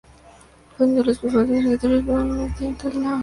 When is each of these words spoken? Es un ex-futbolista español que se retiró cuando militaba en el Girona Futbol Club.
Es 0.77 0.81
un 0.81 0.97
ex-futbolista 0.97 1.27
español 1.27 1.45
que 1.45 1.63
se 1.77 1.87
retiró 1.89 2.05
cuando 2.11 2.33
militaba 2.33 2.39
en 2.39 2.49
el 2.49 2.53
Girona 2.55 2.79
Futbol 2.79 2.91
Club. 2.91 3.19